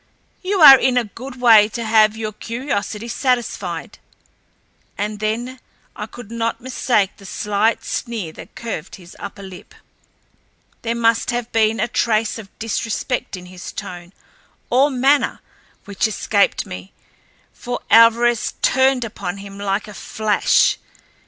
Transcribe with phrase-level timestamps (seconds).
[0.41, 3.99] "You are in a good way to have your curiosity satisfied."
[4.97, 5.59] And then
[5.95, 9.75] I could not mistake the slight sneer that curved his upper lip.
[10.81, 14.11] There must have been a trace of disrespect in his tone
[14.71, 15.39] or manner
[15.85, 16.93] which escaped me,
[17.53, 20.79] for Alvarez turned upon him like a flash.